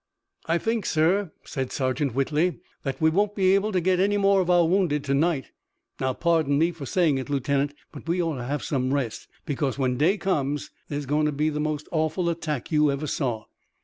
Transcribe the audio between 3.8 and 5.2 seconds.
any more of our wounded to